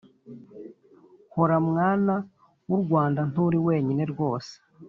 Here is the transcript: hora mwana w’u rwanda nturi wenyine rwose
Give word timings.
hora 1.33 1.57
mwana 1.69 2.15
w’u 2.69 2.79
rwanda 2.83 3.21
nturi 3.29 3.57
wenyine 3.67 4.03
rwose 4.11 4.53